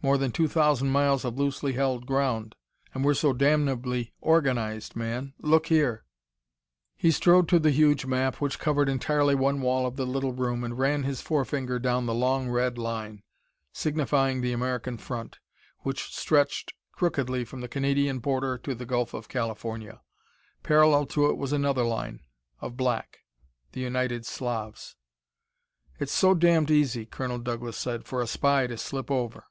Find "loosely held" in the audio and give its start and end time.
1.40-2.06